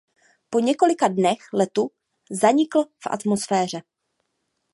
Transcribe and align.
Po 0.49 0.59
několika 0.59 1.07
dnech 1.07 1.37
letu 1.53 1.91
zanikl 2.31 2.83
v 2.83 3.07
atmosféře. 3.09 3.81